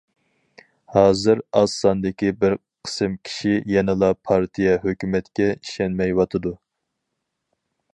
ھازىر 0.93 1.43
ئاز 1.59 1.75
ساندىكى 1.81 2.31
بىر 2.45 2.57
قىسىم 2.87 3.19
كىشى 3.29 3.55
يەنىلا 3.75 4.13
پارتىيە، 4.31 4.75
ھۆكۈمەتكە 4.89 5.51
ئىشەنمەيۋاتىدۇ. 5.55 6.59